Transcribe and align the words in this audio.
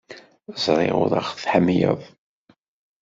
Ẓriɣ 0.63 0.95
ur 1.03 1.11
aɣ-tḥemmleḍ. 1.19 1.99